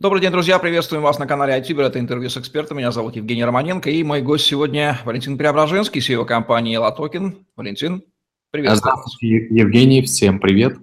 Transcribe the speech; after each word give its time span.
Добрый 0.00 0.22
день, 0.22 0.30
друзья. 0.30 0.60
Приветствуем 0.60 1.02
вас 1.02 1.18
на 1.18 1.26
канале 1.26 1.58
iTuber. 1.58 1.82
Это 1.82 1.98
интервью 1.98 2.30
с 2.30 2.36
экспертом. 2.36 2.78
Меня 2.78 2.92
зовут 2.92 3.16
Евгений 3.16 3.44
Романенко. 3.44 3.90
И 3.90 4.04
мой 4.04 4.22
гость 4.22 4.46
сегодня 4.46 5.00
Валентин 5.04 5.36
Преображенский, 5.36 6.00
CEO 6.00 6.24
компании 6.24 6.76
LATOKEN. 6.76 7.44
Валентин, 7.56 8.04
привет. 8.52 8.76
Здравствуйте, 8.76 9.48
Евгений. 9.50 10.02
Всем 10.02 10.38
привет. 10.38 10.76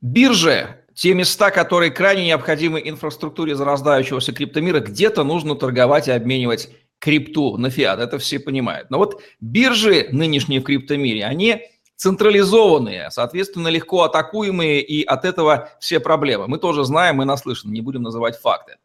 Биржи– 0.00 0.76
те 0.94 1.12
места, 1.12 1.50
которые 1.50 1.90
крайне 1.90 2.26
необходимы 2.26 2.80
инфраструктуре 2.84 3.56
зарождающегося 3.56 4.32
криптомира. 4.32 4.78
Где-то 4.78 5.24
нужно 5.24 5.56
торговать 5.56 6.06
и 6.06 6.12
обменивать 6.12 6.70
крипту 7.00 7.56
на 7.56 7.68
фиат. 7.68 7.98
Это 7.98 8.20
все 8.20 8.38
понимают. 8.38 8.90
Но 8.90 8.98
вот 8.98 9.20
биржи 9.40 10.06
нынешние 10.12 10.60
в 10.60 10.62
криптомире, 10.62 11.24
они 11.24 11.62
централизованные, 12.02 13.12
соответственно, 13.12 13.68
легко 13.68 14.02
атакуемые, 14.02 14.82
и 14.82 15.04
от 15.04 15.24
этого 15.24 15.70
все 15.78 16.00
проблемы. 16.00 16.48
Мы 16.48 16.58
тоже 16.58 16.84
знаем 16.84 17.22
и 17.22 17.24
наслышаны, 17.24 17.70
не 17.70 17.80
будем 17.80 18.02
называть 18.02 18.36
факты. 18.36 18.78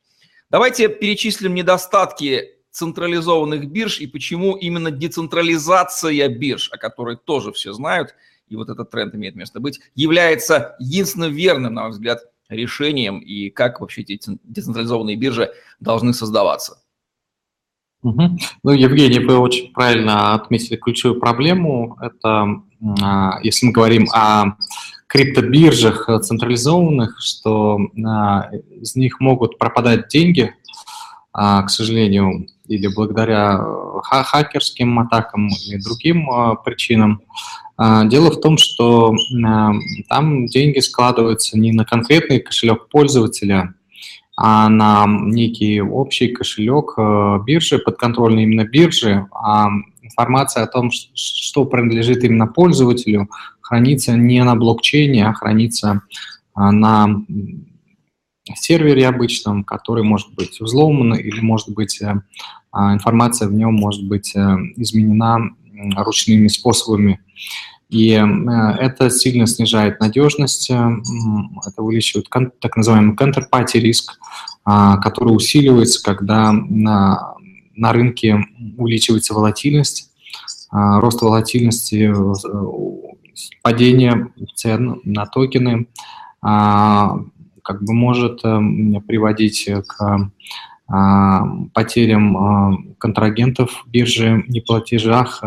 Давайте 0.51 0.87
перечислим 0.87 1.55
недостатки 1.55 2.59
централизованных 2.69 3.71
бирж 3.71 3.99
и 4.01 4.05
почему 4.05 4.55
именно 4.55 4.91
децентрализация 4.91 6.29
бирж, 6.29 6.69
о 6.71 6.77
которой 6.77 7.17
тоже 7.17 7.51
все 7.51 7.73
знают, 7.73 8.13
и 8.49 8.55
вот 8.55 8.69
этот 8.69 8.91
тренд 8.91 9.15
имеет 9.15 9.33
место 9.33 9.59
быть, 9.59 9.79
является 9.95 10.75
единственно 10.77 11.25
верным, 11.25 11.73
на 11.73 11.81
мой 11.81 11.91
взгляд, 11.93 12.19
решением 12.49 13.17
и 13.17 13.49
как 13.49 13.81
вообще 13.81 14.03
эти 14.03 14.19
децентрализованные 14.43 15.15
биржи 15.15 15.51
должны 15.79 16.13
создаваться. 16.13 16.83
Угу. 18.03 18.37
Ну, 18.63 18.71
Евгений, 18.71 19.19
вы 19.19 19.37
очень 19.37 19.73
правильно 19.73 20.33
отметили 20.33 20.75
ключевую 20.75 21.19
проблему. 21.19 21.97
Это 21.99 22.61
а, 23.01 23.39
если 23.41 23.67
мы 23.67 23.71
говорим 23.71 24.07
о 24.13 24.55
криптобиржах 25.07 26.09
централизованных, 26.21 27.17
что 27.19 27.79
а, 28.05 28.49
из 28.81 28.95
них 28.95 29.19
могут 29.19 29.57
пропадать 29.57 30.09
деньги, 30.09 30.53
а, 31.33 31.63
к 31.63 31.69
сожалению, 31.69 32.47
или 32.67 32.87
благодаря 32.87 33.63
хакерским 34.03 34.99
атакам 34.99 35.47
или 35.47 35.81
другим 35.81 36.27
причинам. 36.65 37.21
Дело 37.77 38.31
в 38.31 38.41
том, 38.41 38.57
что 38.57 39.15
там 40.09 40.47
деньги 40.47 40.79
складываются 40.79 41.57
не 41.57 41.71
на 41.71 41.85
конкретный 41.85 42.39
кошелек 42.39 42.89
пользователя, 42.89 43.75
а 44.39 44.69
на 44.69 45.05
некий 45.07 45.81
общий 45.81 46.27
кошелек 46.27 46.95
биржи, 47.43 47.79
подконтрольный 47.79 48.43
именно 48.43 48.65
биржи, 48.65 49.25
а 49.33 49.69
информация 50.01 50.63
о 50.63 50.67
том, 50.67 50.91
что 50.91 51.65
принадлежит 51.65 52.23
именно 52.23 52.47
пользователю, 52.47 53.29
хранится 53.61 54.15
не 54.15 54.43
на 54.43 54.55
блокчейне, 54.55 55.27
а 55.27 55.33
хранится 55.33 56.01
а, 56.53 56.71
на 56.71 57.21
сервере 58.55 59.07
обычном, 59.07 59.63
который 59.63 60.03
может 60.03 60.33
быть 60.33 60.59
взломан 60.59 61.15
или 61.15 61.41
может 61.41 61.69
быть 61.69 62.01
э, 62.01 62.21
а, 62.71 62.93
информация 62.93 63.49
в 63.49 63.53
нем 63.53 63.73
может 63.73 64.07
быть 64.07 64.33
э, 64.35 64.39
изменена 64.77 65.49
ручными 65.97 66.47
способами. 66.47 67.19
И 67.89 68.11
э, 68.11 68.71
это 68.79 69.09
сильно 69.09 69.47
снижает 69.47 69.99
надежность, 69.99 70.69
это 70.69 71.81
увеличивает 71.81 72.27
так 72.59 72.75
называемый 72.75 73.15
counterparty 73.15 73.79
риск, 73.79 74.19
а, 74.65 74.97
который 74.97 75.29
усиливается, 75.29 76.03
когда 76.03 76.51
на 76.51 77.37
на 77.77 77.93
рынке 77.93 78.43
увеличивается 78.77 79.33
волатильность, 79.33 80.11
а, 80.71 80.99
рост 80.99 81.21
волатильности, 81.21 82.11
э, 82.11 83.47
падение 83.61 84.31
цен 84.55 84.99
на 85.03 85.25
токены 85.25 85.87
а, 86.41 87.19
как 87.63 87.83
бы 87.83 87.93
может 87.93 88.41
э, 88.43 88.59
приводить 89.07 89.69
к 89.87 90.31
потерям 91.73 92.95
контрагентов 92.97 93.83
биржи, 93.87 94.45
неплатежах 94.47 95.43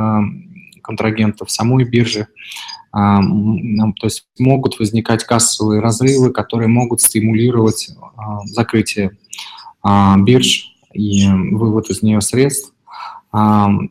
контрагентов 0.82 1.50
самой 1.50 1.84
биржи. 1.84 2.26
То 2.92 3.22
есть 4.02 4.26
могут 4.38 4.80
возникать 4.80 5.22
кассовые 5.22 5.80
разрывы, 5.80 6.32
которые 6.32 6.66
могут 6.66 7.00
стимулировать 7.00 7.90
закрытие 8.46 9.12
бирж 10.18 10.74
и 10.92 11.28
вывод 11.28 11.88
из 11.90 12.02
нее 12.02 12.20
средств. 12.20 12.72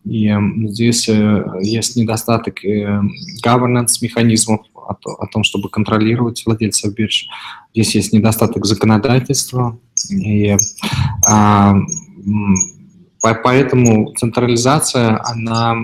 И 0.04 0.36
здесь 0.68 1.08
э, 1.08 1.46
есть 1.62 1.96
недостаток 1.96 2.64
э, 2.66 3.02
governance 3.42 4.00
механизмов 4.02 4.62
о 4.76 5.28
том, 5.28 5.44
чтобы 5.44 5.70
контролировать 5.70 6.44
владельцев 6.46 6.94
бирж. 6.94 7.28
Здесь 7.74 7.96
есть 7.96 8.12
недостаток 8.12 8.66
законодательства. 8.66 9.78
И 10.10 10.58
а, 11.28 11.76
поэтому 13.22 14.14
централизация, 14.16 15.22
она 15.24 15.76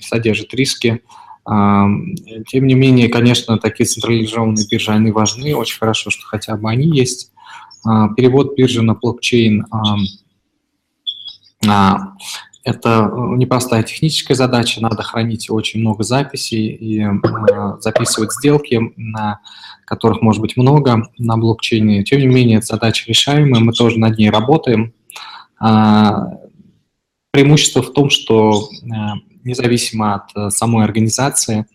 содержит 0.00 0.52
риски. 0.54 1.02
Тем 1.46 2.66
не 2.66 2.74
менее, 2.74 3.08
конечно, 3.08 3.58
такие 3.58 3.86
централизованные 3.86 4.66
биржи, 4.70 4.92
они 4.92 5.10
важны. 5.10 5.54
Очень 5.54 5.78
хорошо, 5.78 6.10
что 6.10 6.26
хотя 6.26 6.56
бы 6.56 6.70
они 6.70 6.86
есть. 6.86 7.32
А, 7.86 8.08
перевод 8.14 8.56
биржи 8.56 8.80
на 8.80 8.94
блокчейн 8.94 9.66
а, 11.66 12.14
это 12.64 13.10
непростая 13.36 13.82
техническая 13.82 14.34
задача, 14.34 14.80
надо 14.80 15.02
хранить 15.02 15.50
очень 15.50 15.80
много 15.80 16.02
записей 16.02 16.68
и 16.68 17.02
э, 17.02 17.76
записывать 17.80 18.32
сделки, 18.32 18.80
на 18.96 19.40
которых 19.84 20.22
может 20.22 20.40
быть 20.40 20.56
много 20.56 21.06
на 21.18 21.36
блокчейне. 21.36 22.04
Тем 22.04 22.20
не 22.20 22.26
менее, 22.26 22.58
эта 22.58 22.66
задача 22.66 23.04
решаемая, 23.06 23.60
мы 23.62 23.72
тоже 23.72 23.98
над 23.98 24.16
ней 24.16 24.30
работаем. 24.30 24.94
Преимущество 27.34 27.82
в 27.82 27.92
том, 27.92 28.10
что 28.10 28.70
э, 28.70 28.86
независимо 29.44 30.14
от 30.14 30.30
э, 30.36 30.50
самой 30.50 30.84
организации, 30.84 31.66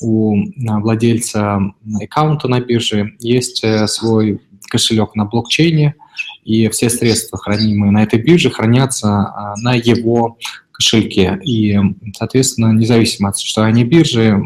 у 0.00 0.44
владельца 0.56 1.60
аккаунта 2.00 2.46
на 2.46 2.60
бирже 2.60 3.16
есть 3.18 3.64
свой 3.88 4.40
кошелек 4.70 5.16
на 5.16 5.24
блокчейне– 5.24 5.96
и 6.48 6.68
все 6.70 6.88
средства, 6.88 7.36
хранимые 7.36 7.92
на 7.92 8.02
этой 8.02 8.18
бирже, 8.18 8.48
хранятся 8.48 9.54
на 9.58 9.74
его 9.74 10.38
кошельке. 10.72 11.38
И, 11.44 11.78
соответственно, 12.16 12.72
независимо 12.72 13.28
от 13.28 13.36
существования 13.36 13.84
биржи, 13.84 14.42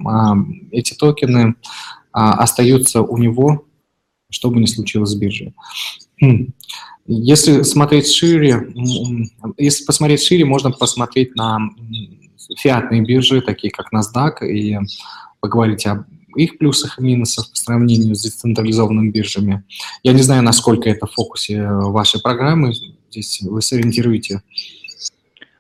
эти 0.73 0.95
токены 0.95 1.55
остаются 2.11 3.03
у 3.03 3.17
него, 3.19 3.67
что 4.31 4.51
бы 4.51 4.59
ни 4.59 4.67
случилось 4.67 5.11
с 5.11 5.15
биржей. 5.15 5.55
Если 7.07 7.63
смотреть 7.63 8.13
шире, 8.13 8.73
если 9.59 9.85
посмотреть 9.85 10.23
шире, 10.23 10.45
можно 10.45 10.71
посмотреть 10.71 11.35
на 11.35 11.59
фиатные 12.57 13.03
биржи, 13.03 13.41
такие 13.41 13.73
как 13.73 13.93
NASDAQ, 13.93 14.47
и 14.47 14.79
поговорить 15.41 15.87
об 15.87 16.05
их 16.37 16.59
плюсах 16.59 16.99
и 16.99 17.03
минусах 17.03 17.51
по 17.51 17.57
сравнению 17.57 18.15
с 18.15 18.23
децентрализованными 18.23 19.11
биржами. 19.11 19.65
Я 20.03 20.13
не 20.13 20.23
знаю, 20.23 20.43
насколько 20.43 20.89
это 20.89 21.07
в 21.07 21.13
фокусе 21.13 21.67
вашей 21.67 22.21
программы. 22.21 22.73
Здесь 23.11 23.43
вы 23.43 23.61
сориентируете. 23.61 24.43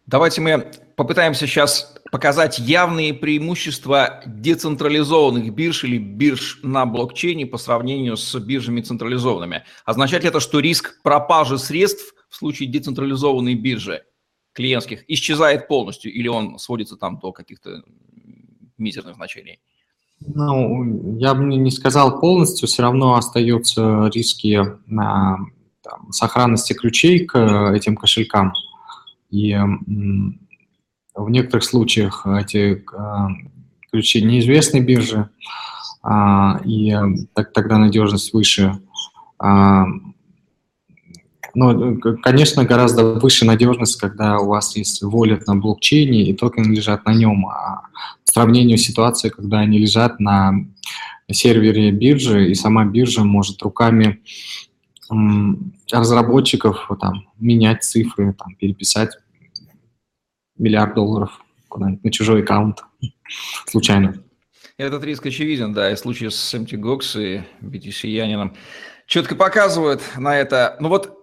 Давайте 0.07 0.41
мы 0.41 0.67
попытаемся 0.97 1.47
сейчас 1.47 1.95
показать 2.12 2.59
явные 2.59 3.15
преимущества 3.15 4.21
децентрализованных 4.27 5.53
бирж 5.55 5.84
или 5.84 5.97
бирж 5.97 6.61
на 6.62 6.84
блокчейне 6.84 7.47
по 7.47 7.56
сравнению 7.56 8.19
с 8.19 8.39
биржами 8.39 8.83
централизованными. 8.83 9.65
Означает 9.87 10.23
ли 10.23 10.28
это, 10.28 10.39
что 10.39 10.61
риск 10.61 11.00
пропажи 11.03 11.56
средств 11.56 12.15
в 12.28 12.37
случае 12.37 12.69
децентрализованной 12.69 13.55
биржи 13.55 14.03
клиентских 14.53 15.05
исчезает 15.09 15.69
полностью 15.69 16.12
или 16.12 16.28
он 16.28 16.59
сводится 16.59 16.99
там 16.99 17.19
до 17.19 17.33
каких-то 17.33 17.83
мизерных 18.77 19.15
значений? 19.15 19.61
Ну, 20.21 21.17
я 21.19 21.33
бы 21.33 21.44
не 21.44 21.71
сказал 21.71 22.21
полностью, 22.21 22.69
все 22.69 22.83
равно 22.83 23.15
остаются 23.15 24.11
риски 24.12 24.61
на 24.84 25.39
там, 25.83 26.12
сохранности 26.12 26.75
ключей 26.75 27.25
к 27.25 27.73
этим 27.75 27.97
кошелькам. 27.97 28.53
И 29.31 29.59
в 31.14 31.31
некоторых 31.31 31.64
случаях 31.64 32.26
эти 32.26 32.85
а, 32.97 33.29
ключи 33.91 34.23
неизвестны 34.23 34.81
бирже, 34.81 35.29
а, 36.03 36.61
и 36.64 36.94
так, 37.35 37.53
тогда 37.53 37.79
надежность 37.79 38.32
выше. 38.32 38.81
А, 39.38 39.87
но, 41.55 41.97
конечно, 42.23 42.64
гораздо 42.64 43.05
выше 43.14 43.44
надежность, 43.44 44.00
когда 44.00 44.38
у 44.38 44.49
вас 44.49 44.75
есть 44.76 45.03
wallet 45.03 45.43
на 45.47 45.56
блокчейне 45.56 46.25
и 46.25 46.32
токены 46.32 46.73
лежат 46.75 47.05
на 47.05 47.12
нем. 47.12 47.47
А 47.47 47.82
сравнению 48.32 48.79
ситуации, 48.79 49.29
когда 49.29 49.61
они 49.61 49.79
лежат 49.79 50.19
на 50.19 50.55
сервере 51.31 51.91
биржи, 51.91 52.50
и 52.50 52.55
сама 52.55 52.85
биржа 52.85 53.25
может 53.25 53.62
руками 53.62 54.23
разработчиков 55.91 56.88
там, 56.99 57.29
менять 57.38 57.85
цифры, 57.85 58.32
там, 58.32 58.55
переписать 58.55 59.11
миллиард 60.62 60.94
долларов 60.94 61.43
куда-нибудь 61.69 62.05
на 62.05 62.12
чужой 62.12 62.43
аккаунт 62.43 62.81
случайно. 63.67 64.23
Этот 64.76 65.05
риск 65.05 65.26
очевиден, 65.26 65.73
да, 65.73 65.91
и 65.91 65.97
случаи 65.97 66.29
с 66.29 66.55
MTGOX 66.55 67.20
и 67.20 67.43
BTC 67.64 68.09
Янином 68.09 68.56
четко 69.06 69.35
показывают 69.35 70.03
на 70.17 70.37
это. 70.37 70.76
Ну 70.81 70.88
вот 70.88 71.23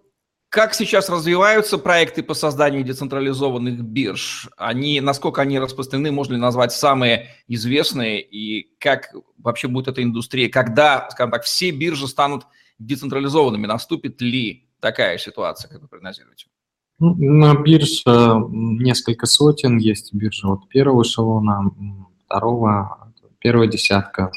как 0.49 0.73
сейчас 0.73 1.09
развиваются 1.09 1.77
проекты 1.77 2.23
по 2.23 2.33
созданию 2.33 2.83
децентрализованных 2.83 3.81
бирж? 3.81 4.49
Они, 4.57 4.99
насколько 4.99 5.41
они 5.41 5.59
распространены, 5.59 6.11
можно 6.11 6.33
ли 6.33 6.39
назвать 6.39 6.71
самые 6.71 7.29
известные? 7.47 8.21
И 8.21 8.75
как 8.79 9.13
вообще 9.37 9.67
будет 9.67 9.89
эта 9.89 10.01
индустрия? 10.01 10.49
Когда, 10.49 11.07
скажем 11.11 11.31
так, 11.31 11.43
все 11.43 11.69
биржи 11.69 12.07
станут 12.07 12.47
децентрализованными? 12.79 13.67
Наступит 13.67 14.21
ли 14.21 14.67
такая 14.79 15.19
ситуация, 15.19 15.69
как 15.69 15.81
вы 15.81 15.87
прогнозируете? 15.87 16.47
На 16.99 17.55
бирже 17.55 18.03
несколько 18.51 19.25
сотен 19.25 19.77
есть 19.77 20.13
биржи 20.13 20.47
от 20.47 20.67
первого 20.67 21.03
эшелона, 21.03 21.71
второго, 22.25 23.13
первая 23.39 23.67
десятка, 23.67 24.31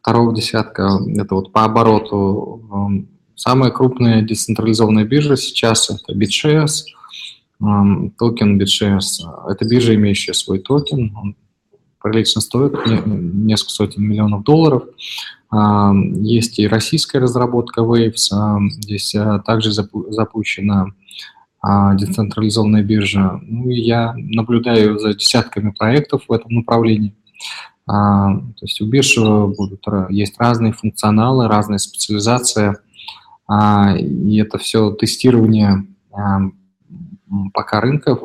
второго 0.00 0.34
десятка, 0.34 0.98
это 1.16 1.34
вот 1.34 1.52
по 1.52 1.64
обороту 1.64 3.06
Самая 3.42 3.70
крупная 3.70 4.20
децентрализованная 4.20 5.04
биржа 5.04 5.34
сейчас 5.34 5.88
это 5.88 6.12
BitShares, 6.12 6.84
токен 7.58 8.60
BitShares. 8.60 9.22
Это 9.48 9.64
биржа, 9.64 9.94
имеющая 9.94 10.34
свой 10.34 10.58
токен, 10.58 11.16
он 11.16 11.36
прилично 12.02 12.42
стоит, 12.42 12.74
несколько 13.06 13.72
сотен 13.72 14.02
миллионов 14.02 14.44
долларов. 14.44 14.82
Есть 16.20 16.58
и 16.58 16.68
российская 16.68 17.18
разработка 17.18 17.80
Waves, 17.80 18.28
здесь 18.72 19.14
а, 19.14 19.38
также 19.38 19.72
запущена 19.72 20.82
а, 20.82 20.88
децентрализованная 21.62 22.82
биржа. 22.82 23.40
Ну, 23.42 23.68
я 23.68 24.14
наблюдаю 24.16 24.98
за 24.98 25.14
десятками 25.14 25.70
проектов 25.70 26.22
в 26.26 26.32
этом 26.32 26.54
направлении. 26.54 27.14
А, 27.86 28.36
то 28.36 28.62
есть 28.62 28.80
у 28.80 28.86
бирж 28.86 29.16
будут, 29.18 29.84
есть 30.08 30.38
разные 30.38 30.72
функционалы, 30.72 31.48
разная 31.48 31.78
специализация– 31.78 32.78
а, 33.52 33.96
и 33.96 34.36
это 34.36 34.58
все 34.58 34.92
тестирование 34.92 35.84
а, 36.12 36.38
пока 37.52 37.80
рынка, 37.80 38.16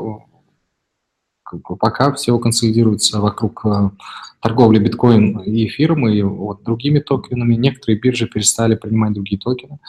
пока 1.80 2.14
все 2.14 2.38
консолидируется 2.38 3.20
вокруг 3.20 3.66
а, 3.66 3.92
торговли 4.40 4.78
биткоин 4.78 5.40
и 5.40 5.66
эфиром, 5.66 6.08
и 6.08 6.22
вот 6.22 6.62
другими 6.64 7.00
токенами. 7.00 7.56
Некоторые 7.56 8.00
биржи 8.00 8.28
перестали 8.28 8.76
принимать 8.76 9.14
другие 9.14 9.40
токены, 9.40 9.80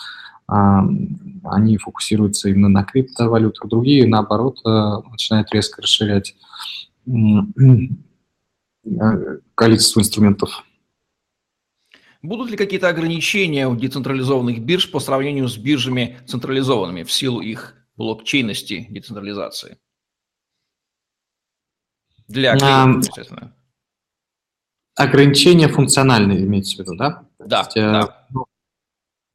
они 0.48 1.78
фокусируются 1.78 2.48
именно 2.48 2.68
на 2.68 2.84
криптовалютах, 2.84 3.68
другие, 3.68 4.06
наоборот, 4.06 4.60
начинают 4.64 5.52
резко 5.52 5.82
расширять 5.82 6.34
количество 9.54 10.00
инструментов 10.00 10.64
Будут 12.26 12.50
ли 12.50 12.56
какие-то 12.56 12.88
ограничения 12.88 13.68
у 13.68 13.76
децентрализованных 13.76 14.58
бирж 14.60 14.90
по 14.90 14.98
сравнению 14.98 15.48
с 15.48 15.56
биржами 15.56 16.18
централизованными 16.26 17.04
в 17.04 17.12
силу 17.12 17.40
их 17.40 17.74
блокчейности 17.96 18.86
децентрализации? 18.90 19.78
Для 22.26 22.56
клиентов, 22.56 23.10
а, 23.16 23.20
естественно. 23.20 23.56
Ограничения 24.96 25.68
функциональные 25.68 26.40
имеется 26.40 26.76
в 26.76 26.80
виду, 26.80 26.96
да? 26.96 27.28
Да, 27.38 27.60
есть, 27.60 27.76
э, 27.76 27.92
да. 27.92 28.26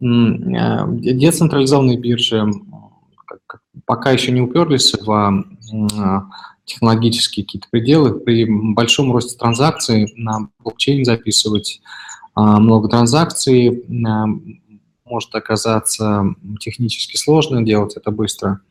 Ну, 0.03 0.97
децентрализованные 0.99 1.97
биржи 1.97 2.43
пока 3.85 4.11
еще 4.11 4.31
не 4.31 4.41
уперлись 4.41 4.93
в 4.93 5.45
технологические 6.65 7.45
какие-то 7.45 7.67
пределы. 7.69 8.19
При 8.19 8.45
большом 8.45 9.11
росте 9.11 9.37
транзакций 9.37 10.13
на 10.15 10.49
блокчейн 10.59 11.05
записывать 11.05 11.81
а, 12.33 12.59
много 12.59 12.87
транзакций, 12.87 13.83
а, 14.07 14.25
может 15.05 15.35
оказаться 15.35 16.33
технически 16.59 17.17
сложно 17.17 17.63
делать 17.63 17.97
это 17.97 18.11
быстро. 18.11 18.61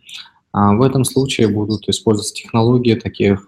А, 0.52 0.74
в 0.74 0.82
этом 0.82 1.04
случае 1.04 1.48
будут 1.48 1.88
использоваться 1.88 2.34
технологии 2.34 2.94
таких 2.94 3.46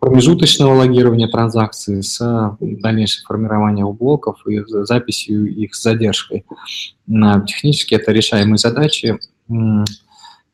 промежуточного 0.00 0.74
логирования 0.74 1.28
транзакций 1.28 2.02
с 2.02 2.56
дальнейшим 2.60 3.24
формированием 3.26 3.92
блоков 3.92 4.44
и 4.46 4.60
записью 4.66 5.46
их 5.54 5.74
с 5.74 5.82
задержкой. 5.82 6.44
Технически 7.06 7.94
это 7.94 8.12
решаемые 8.12 8.58
задачи. 8.58 9.18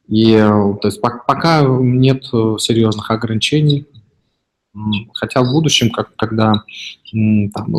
И 0.09 0.37
то 0.37 0.81
есть 0.83 1.01
пока 1.01 1.63
нет 1.63 2.25
серьезных 2.25 3.11
ограничений 3.11 3.87
Хотя 5.13 5.43
в 5.43 5.53
будущем, 5.53 5.91
как, 5.91 6.15
когда 6.17 6.63
там, 7.13 7.71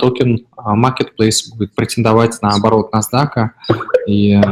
токен 0.00 0.46
а, 0.56 0.74
Marketplace 0.74 1.50
будет 1.54 1.74
претендовать 1.74 2.40
на 2.40 2.54
оборот 2.54 2.90
NASDAQ, 2.94 3.50
и 4.06 4.32
э, 4.32 4.42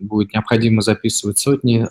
будет 0.00 0.32
необходимо 0.32 0.82
записывать 0.82 1.38
сотни 1.38 1.86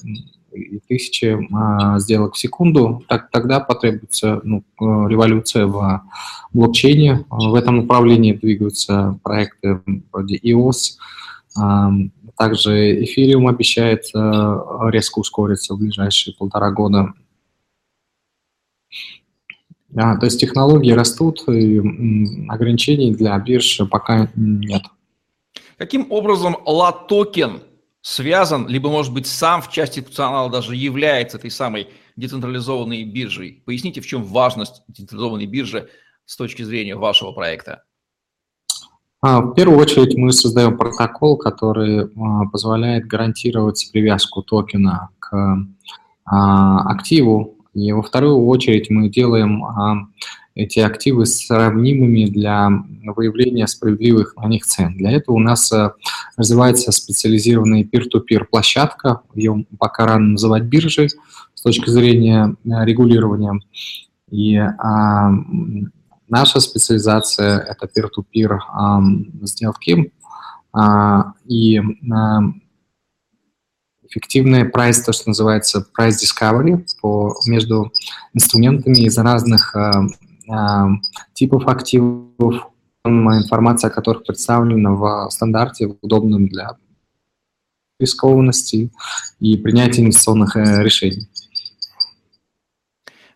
и 0.51 0.79
тысячи 0.87 1.37
а, 1.53 1.99
сделок 1.99 2.33
в 2.33 2.37
секунду, 2.37 3.03
так, 3.07 3.29
тогда 3.31 3.61
потребуется 3.61 4.41
ну, 4.43 4.63
революция 4.79 5.67
в 5.67 6.03
блокчейне. 6.51 7.25
В 7.29 7.55
этом 7.55 7.77
направлении 7.77 8.33
двигаются 8.33 9.17
проекты 9.23 9.81
вроде 10.11 10.37
EOS. 10.37 10.97
Также 12.37 13.03
эфириум 13.03 13.47
обещает 13.47 14.03
э, 14.13 14.59
резко 14.91 15.19
ускориться 15.19 15.73
в 15.73 15.79
ближайшие 15.79 16.35
полтора 16.35 16.69
года. 16.69 17.13
А, 19.95 20.17
то 20.17 20.25
есть 20.25 20.39
технологии 20.39 20.91
растут, 20.91 21.47
и 21.47 21.79
ограничений 22.49 23.13
для 23.13 23.37
бирж 23.39 23.81
пока 23.89 24.29
нет. 24.35 24.83
Каким 25.77 26.11
образом 26.11 26.57
LATOKEN 26.65 27.61
связан, 28.01 28.67
либо, 28.67 28.89
может 28.89 29.13
быть, 29.13 29.27
сам 29.27 29.61
в 29.61 29.69
части 29.69 29.99
функционала 30.01 30.49
даже 30.49 30.75
является 30.75 31.37
этой 31.37 31.51
самой 31.51 31.89
децентрализованной 32.15 33.03
биржей? 33.03 33.61
Поясните, 33.65 34.01
в 34.01 34.07
чем 34.07 34.23
важность 34.23 34.83
децентрализованной 34.87 35.45
биржи 35.45 35.89
с 36.25 36.35
точки 36.35 36.63
зрения 36.63 36.95
вашего 36.95 37.31
проекта? 37.31 37.83
А, 39.21 39.41
в 39.41 39.53
первую 39.53 39.79
очередь 39.79 40.15
мы 40.15 40.31
создаем 40.31 40.77
протокол, 40.77 41.37
который 41.37 42.05
а, 42.05 42.45
позволяет 42.51 43.07
гарантировать 43.07 43.89
привязку 43.91 44.43
токена 44.43 45.09
к 45.19 45.57
активу, 46.29 47.56
и 47.77 47.91
во 47.91 48.01
вторую 48.01 48.43
очередь 48.47 48.89
мы 48.89 49.07
делаем 49.07 49.63
а, 49.63 50.07
эти 50.55 50.79
активы 50.79 51.27
сравнимыми 51.27 52.25
для 52.25 52.71
выявления 53.15 53.67
справедливых 53.67 54.35
на 54.35 54.47
них 54.47 54.65
цен. 54.65 54.97
Для 54.97 55.11
этого 55.11 55.35
у 55.35 55.39
нас 55.39 55.71
а, 55.71 55.93
развивается 56.37 56.91
специализированная 56.91 57.83
peer-to-peer 57.83 58.45
площадка, 58.49 59.21
ее 59.35 59.65
пока 59.77 60.07
рано 60.07 60.29
называть 60.29 60.63
биржей 60.63 61.09
с 61.53 61.61
точки 61.61 61.91
зрения 61.91 62.55
а, 62.65 62.83
регулирования. 62.83 63.59
И 64.31 64.55
а, 64.57 65.29
наша 66.27 66.59
специализация– 66.59 67.59
это 67.69 67.85
peer-to-peer 67.85 68.57
а, 68.73 69.01
сделки. 69.43 70.11
А, 70.73 71.33
и 71.45 71.79
а, 72.11 72.39
эффективный 74.09 74.65
прайс, 74.65 75.01
то, 75.01 75.11
что 75.11 75.29
называется 75.29 75.85
price 75.97 76.15
discovery 76.23 76.85
по, 77.01 77.35
между 77.47 77.91
инструментами 78.33 78.99
из 79.05 79.17
разных 79.17 79.75
э, 79.75 79.91
э, 80.51 80.85
типов 81.33 81.67
активов, 81.67 82.69
информация 83.05 83.89
о 83.89 83.93
которых 83.93 84.23
представлена 84.25 84.91
в 84.91 85.29
стандарте, 85.29 85.95
удобном 86.01 86.47
для 86.47 86.77
рискованности 87.99 88.91
и 89.39 89.57
принятия 89.57 90.01
инвестиционных 90.01 90.55
э, 90.55 90.83
решений. 90.83 91.27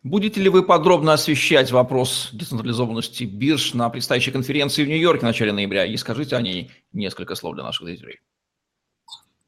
Будете 0.03 0.41
ли 0.41 0.49
вы 0.49 0.63
подробно 0.63 1.13
освещать 1.13 1.71
вопрос 1.71 2.29
децентрализованности 2.33 3.23
бирж 3.23 3.75
на 3.75 3.87
предстоящей 3.89 4.31
конференции 4.31 4.83
в 4.83 4.87
Нью-Йорке 4.87 5.21
в 5.21 5.23
начале 5.23 5.51
ноября? 5.51 5.85
И 5.85 5.95
скажите 5.95 6.35
о 6.35 6.41
ней 6.41 6.71
несколько 6.91 7.35
слов 7.35 7.53
для 7.53 7.63
наших 7.63 7.85
зрителей. 7.85 8.19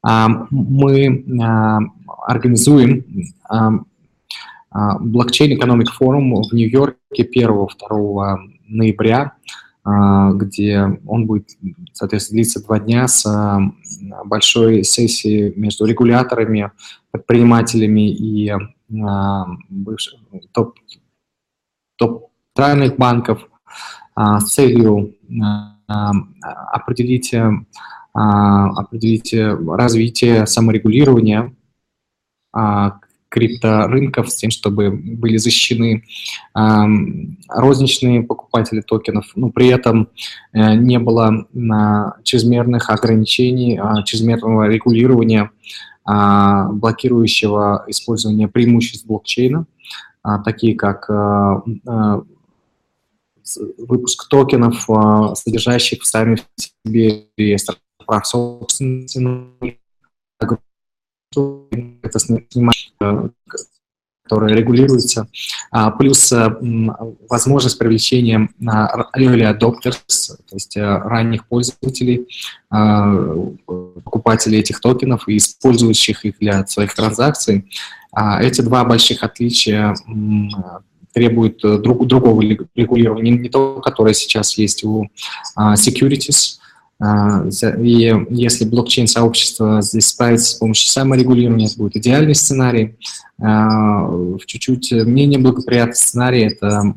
А, 0.06 0.28
мы 0.50 1.24
а, 1.40 1.78
организуем 2.26 3.04
а, 3.48 4.98
блокчейн 4.98 5.58
Economic 5.58 5.86
Forum 5.98 6.42
в 6.42 6.52
Нью-Йорке 6.52 7.24
1-2 7.24 8.36
ноября, 8.66 9.32
где 9.84 10.98
он 11.06 11.26
будет, 11.26 11.50
соответственно, 11.92 12.38
длиться 12.38 12.64
два 12.64 12.80
дня 12.80 13.06
с 13.06 13.24
большой 14.24 14.82
сессией 14.82 15.52
между 15.56 15.84
регуляторами, 15.84 16.72
предпринимателями 17.10 18.10
и 18.10 18.50
топ, 20.52 20.78
топ 21.96 22.30
центральных 22.56 22.96
банков 22.96 23.46
с 24.16 24.44
целью 24.44 25.14
определить 25.86 27.34
определить 28.14 29.34
развитие 29.34 30.46
саморегулирования, 30.46 31.52
а, 32.52 32.98
крипторынков 33.34 34.30
с 34.30 34.36
тем, 34.36 34.50
чтобы 34.52 34.90
были 34.90 35.38
защищены 35.38 36.04
розничные 37.48 38.22
покупатели 38.22 38.80
токенов, 38.80 39.26
но 39.34 39.50
при 39.50 39.68
этом 39.68 40.08
э, 40.52 40.74
не 40.76 41.00
было 41.00 41.44
чрезмерных 42.22 42.90
ограничений, 42.90 43.76
а, 43.76 44.04
чрезмерного 44.04 44.68
регулирования, 44.68 45.50
а, 46.04 46.68
блокирующего 46.68 47.84
использование 47.88 48.46
преимуществ 48.46 49.04
блокчейна, 49.04 49.66
а, 50.22 50.38
такие 50.38 50.76
как 50.76 51.08
выпуск 53.78 54.28
токенов, 54.28 54.88
содержащих 55.36 56.02
в 56.02 56.06
сами 56.06 56.36
в 56.36 56.42
себе 56.86 57.24
реестр 57.36 57.76
прав 58.04 58.26
собственности, 58.26 59.18
это 62.02 62.18
э, 63.00 63.28
которая 64.24 64.54
регулируется, 64.54 65.28
а, 65.70 65.90
плюс 65.90 66.32
э, 66.32 66.48
возможность 67.28 67.78
привлечения 67.78 68.48
early 68.60 69.52
adopters, 69.52 70.28
то 70.28 70.54
есть 70.54 70.76
э, 70.76 70.80
ранних 70.82 71.46
пользователей, 71.46 72.26
покупателей 72.70 74.60
этих 74.60 74.80
токенов 74.80 75.28
и 75.28 75.36
использующих 75.36 76.24
их 76.24 76.38
для 76.38 76.66
своих 76.66 76.94
транзакций. 76.94 77.70
А, 78.12 78.42
эти 78.42 78.60
два 78.62 78.84
больших 78.84 79.22
отличия 79.22 79.94
требуют 81.12 81.60
друг, 81.60 82.06
другого 82.06 82.42
регулирования, 82.42 83.30
не 83.30 83.48
то, 83.48 83.80
которое 83.80 84.14
сейчас 84.14 84.58
есть 84.58 84.84
у 84.84 85.08
а, 85.54 85.74
securities, 85.74 86.58
а, 86.58 86.63
и 87.78 88.12
если 88.30 88.64
блокчейн-сообщество 88.64 89.82
здесь 89.82 90.06
справится 90.06 90.52
с 90.52 90.54
помощью 90.54 90.90
саморегулирования, 90.90 91.66
это 91.66 91.76
будет 91.76 91.96
идеальный 91.96 92.34
сценарий. 92.34 92.96
А, 93.40 94.06
в 94.06 94.40
чуть-чуть 94.46 94.92
менее 94.92 95.38
благоприятный 95.40 95.96
сценарий– 95.96 96.42
это 96.42 96.94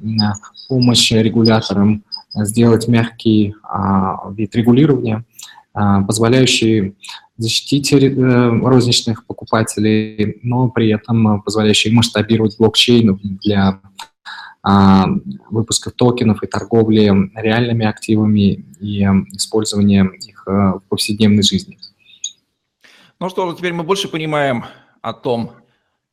помощь 0.67 1.11
регуляторам 1.11 2.03
сделать 2.33 2.87
мягкий 2.87 3.55
а, 3.63 4.31
вид 4.31 4.55
регулирования, 4.55 5.25
позволяющий 5.73 6.95
защитить 7.37 7.93
э, 7.93 8.49
розничных 8.63 9.25
покупателей, 9.25 10.39
но 10.41 10.69
при 10.69 10.89
этом 10.89 11.41
позволяющий 11.43 11.91
масштабировать 11.91 12.57
блокчейн 12.57 13.19
для 13.43 13.79
а, 14.69 15.05
выпуска 15.49 15.91
токенов 15.91 16.43
и 16.43 16.47
торговли 16.47 17.31
реальными 17.35 17.85
активами 17.85 18.65
и 18.81 19.01
использования 19.31 20.03
их 20.19 20.43
э, 20.45 20.51
в 20.51 20.81
повседневной 20.89 21.41
жизни. 21.41 21.77
Ну 23.17 23.29
что, 23.29 23.53
теперь 23.53 23.71
мы 23.71 23.83
больше 23.83 24.09
понимаем 24.09 24.65
о 25.01 25.13
том, 25.13 25.53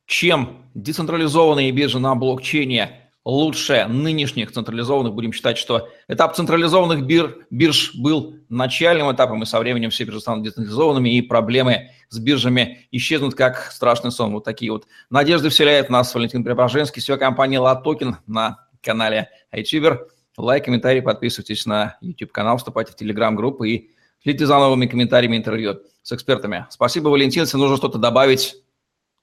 чем 0.05 0.55
децентрализованные 0.73 1.69
биржи 1.73 1.99
на 1.99 2.15
блокчейне 2.15 3.04
лучше 3.25 3.87
нынешних 3.89 4.51
централизованных. 4.51 5.13
Будем 5.13 5.33
считать, 5.33 5.57
что 5.57 5.89
этап 6.07 6.35
централизованных 6.35 7.05
бир, 7.05 7.45
бирж 7.49 7.95
был 7.95 8.35
начальным 8.49 9.11
этапом, 9.11 9.41
и 9.41 9.45
со 9.45 9.59
временем 9.59 9.89
все 9.89 10.05
биржи 10.05 10.21
станут 10.21 10.43
децентрализованными, 10.45 11.17
и 11.17 11.21
проблемы 11.21 11.89
с 12.09 12.19
биржами 12.19 12.87
исчезнут 12.91 13.33
как 13.33 13.71
страшный 13.71 14.11
сон. 14.11 14.31
Вот 14.31 14.43
такие 14.43 14.71
вот 14.71 14.87
надежды 15.09 15.49
вселяет 15.49 15.89
нас 15.89 16.13
Валентин 16.13 16.43
Преображенский, 16.43 17.01
CEO 17.01 17.17
компания 17.17 17.59
LATOKEN 17.59 18.17
на 18.27 18.67
канале 18.81 19.29
iTuber. 19.51 20.07
Лайк, 20.37 20.65
комментарий, 20.65 21.01
подписывайтесь 21.01 21.65
на 21.65 21.97
YouTube-канал, 22.01 22.57
вступайте 22.57 22.91
в 22.91 22.95
Telegram-группу 22.95 23.63
и 23.63 23.89
следите 24.21 24.45
за 24.45 24.55
новыми 24.59 24.85
комментариями 24.85 25.37
интервью 25.37 25.79
с 26.03 26.11
экспертами. 26.11 26.67
Спасибо, 26.69 27.07
Валентин. 27.07 27.43
Если 27.43 27.57
нужно 27.57 27.77
что-то 27.77 27.97
добавить, 27.97 28.55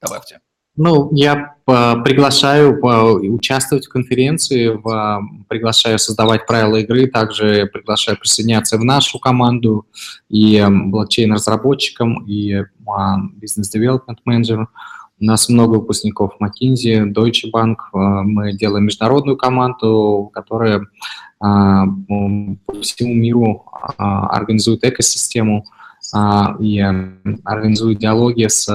добавьте. 0.01 0.41
Ну, 0.75 1.09
я 1.13 1.55
э, 1.67 1.95
приглашаю 2.03 2.79
участвовать 3.35 3.85
в 3.85 3.89
конференции, 3.89 4.69
в, 4.69 5.21
приглашаю 5.47 5.99
создавать 5.99 6.47
правила 6.47 6.77
игры, 6.77 7.05
также 7.05 7.67
приглашаю 7.71 8.17
присоединяться 8.17 8.79
в 8.79 8.83
нашу 8.83 9.19
команду 9.19 9.85
и 10.29 10.65
блокчейн-разработчикам, 10.67 12.25
и 12.25 12.63
бизнес-девелопмент 13.35 14.19
менеджерам. 14.25 14.69
У 15.19 15.25
нас 15.25 15.47
много 15.47 15.75
выпускников 15.75 16.37
McKinsey, 16.41 17.05
Deutsche 17.13 17.51
Bank. 17.53 17.75
Мы 17.93 18.53
делаем 18.53 18.85
международную 18.85 19.37
команду, 19.37 20.31
которая 20.33 20.87
по 21.39 22.81
всему 22.81 23.13
миру 23.13 23.65
организует 23.97 24.83
экосистему 24.83 25.65
и 26.59 26.79
организует 27.45 27.99
диалоги 27.99 28.47
с 28.47 28.67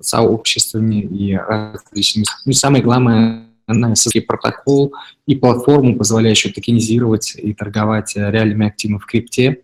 сообществами 0.00 1.02
и 1.02 1.34
различными. 1.34 2.26
Ну 2.44 2.50
и 2.50 2.54
самое 2.54 2.82
главное, 2.82 3.44
NSSK 3.68 4.22
протокол 4.22 4.94
и 5.26 5.36
платформу, 5.36 5.96
позволяющую 5.96 6.52
токенизировать 6.52 7.34
и 7.36 7.52
торговать 7.52 8.14
реальными 8.16 8.66
активами 8.66 8.98
в 8.98 9.06
крипте, 9.06 9.60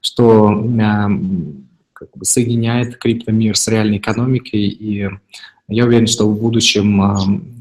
что 0.00 0.48
как 1.92 2.10
бы 2.14 2.24
соединяет 2.24 2.98
криптомир 2.98 3.56
с 3.56 3.66
реальной 3.68 3.96
экономикой. 3.96 4.68
И 4.68 5.08
я 5.68 5.84
уверен, 5.84 6.06
что 6.06 6.28
в 6.28 6.38
будущем 6.38 7.52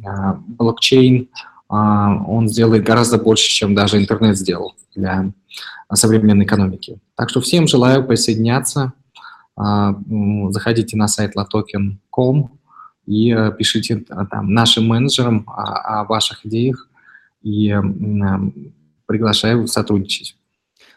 блокчейн 0.58 1.29
он 1.70 2.50
сделает 2.50 2.84
гораздо 2.84 3.17
больше, 3.17 3.48
чем 3.50 3.74
даже 3.74 3.98
интернет 3.98 4.38
сделал 4.38 4.75
для 4.94 5.32
современной 5.94 6.46
экономики. 6.46 6.98
Так 7.15 7.29
что 7.29 7.41
всем 7.41 7.67
желаю 7.67 8.05
присоединяться 8.05 8.82
а, 8.82 9.05
заходите 9.58 10.98
на 10.98 11.08
сайт 11.08 11.36
latoken.com 11.36 12.60
и 13.06 13.32
э, 13.32 13.52
пишите 13.58 14.04
э, 14.10 14.26
там 14.30 14.54
нашим 14.54 14.88
менеджерам 14.88 15.46
о, 15.48 16.02
о 16.02 16.04
ваших 16.06 16.46
идеях 16.46 16.90
и 17.42 17.74
приглашаю 19.06 19.68
сотрудничать. 19.68 20.36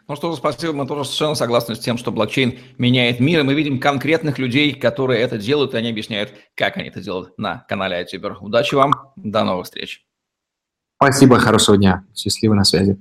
Ну 0.07 0.15
что 0.15 0.33
ж, 0.33 0.37
спасибо. 0.37 0.73
Мы 0.73 0.87
тоже 0.87 1.05
совершенно 1.05 1.35
согласны 1.35 1.75
с 1.75 1.79
тем, 1.79 1.99
что 1.99 2.11
блокчейн 2.11 2.57
меняет 2.79 3.19
мир, 3.19 3.41
и 3.41 3.43
мы 3.43 3.53
видим 3.53 3.79
конкретных 3.79 4.39
людей, 4.39 4.73
которые 4.73 5.21
это 5.21 5.37
делают, 5.37 5.75
и 5.75 5.77
они 5.77 5.91
объясняют, 5.91 6.33
как 6.55 6.77
они 6.77 6.87
это 6.87 6.99
делают 6.99 7.37
на 7.37 7.63
канале 7.69 8.03
iTuber. 8.03 8.37
Удачи 8.41 8.73
вам, 8.73 8.91
до 9.15 9.43
новых 9.43 9.65
встреч. 9.65 10.03
Спасибо, 10.95 11.37
хорошего 11.37 11.77
дня. 11.77 12.03
Счастливо 12.15 12.55
на 12.55 12.63
связи. 12.63 12.99